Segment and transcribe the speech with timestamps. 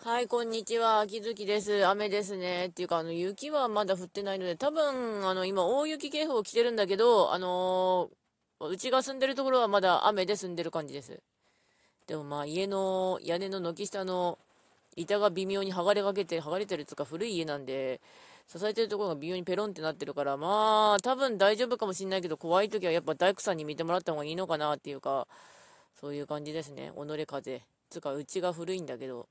[0.00, 1.00] はい、こんにちは。
[1.00, 1.84] 秋月です。
[1.84, 2.66] 雨ですね。
[2.66, 11.20] っていうか、あの、雪はまだ降ってないので、多分、あの、今、大雪警報来てるんだけど、あのー、うちが住んでるところはまだ雨で住んでる感じです。
[12.06, 14.38] でもまあ、家の屋根の軒下の
[14.94, 18.00] 板が微妙に剥がれかけて、剥がれてるつか古い家なんで、
[18.46, 25.26] 支えてるところが微妙にペロンってなってるから、まあ、多分大丈夫かもしんないけど、怖い時はやっぱ大工さんに見てもらった方がいいのかなっていうか、
[26.00, 26.92] そういう感じですね。
[26.94, 27.62] 己風。
[27.90, 29.26] つか、うちが古いんだけど。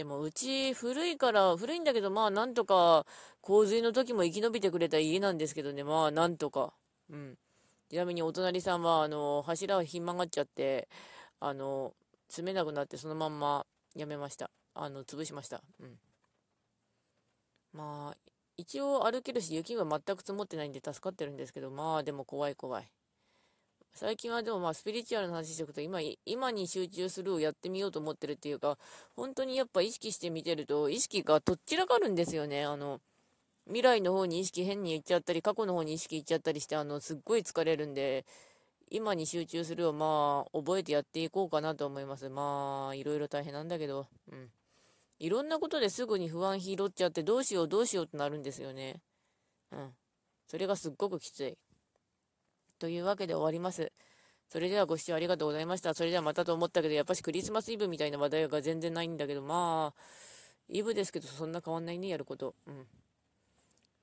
[0.00, 3.04] でもうち古いから、古いんだけど、まあなんとか
[3.42, 6.72] 洪水の時も生き延びてくれた家なんですけどね、まあなんとか。
[7.10, 7.36] うん。
[7.90, 10.88] ちなみにお隣さんは、あの、柱がひん曲がっちゃって、
[11.38, 11.92] あの、
[12.28, 14.50] 詰めなくなってそのまんまやめました。
[14.74, 15.62] あの、潰しました。
[15.80, 15.98] うん。
[17.74, 18.16] まあ、
[18.56, 22.90] 一応歩けるし、雪は全く積もってないんで助かってるんですけど、まあでも怖い怖い。
[23.94, 28.78] 最近はでもまあスピリチュアルな話しておくと今、今に集中するをやってみようと思ってるっていうか、
[29.16, 32.64] 本当にやっぱ意識してみてると、意識がとっちらかるんですよね。
[32.64, 33.00] あの、
[33.66, 38.24] 未来の方に意識変に行っちゃったり、過去の方に意識行っちゃったりして、あの、すっごい疲れるんで、
[38.90, 42.28] 今に集中するをまあ、覚えてやっていこうかなと思います。
[42.28, 44.50] まあ、いろいろ大変なんだけど、うん。
[45.20, 49.00] いろんなことですぐに不安拾っちゃって、どうしようどうしようってなるんですよね。
[49.70, 49.94] うん。
[50.48, 51.58] それがすっごくきつい。
[52.80, 53.92] というわけで終わります。
[54.48, 55.94] それではご視聴ありがとうございました。
[55.94, 60.02] それではまたと思ったけど、やっぱしクリスマスイブみたいな話題が全然ないんだけど、まあ、
[60.68, 62.54] イブですけど、そんな変わんないね、やること。
[62.66, 62.86] うん。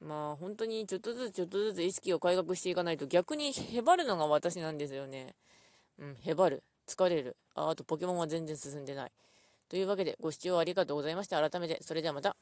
[0.08, 5.34] まあ、本当にちょっとずつちょっとずつ意識を改革していかないと、逆にへばるのが私なんですよね。
[5.98, 6.62] うん、へばる。
[6.88, 7.36] 疲れる。
[7.56, 9.12] あ、あとポケモンは全然進んでない。
[9.70, 11.50] というわけで、ご視聴ありがとうございました。
[11.50, 12.38] 改めて、それではまた。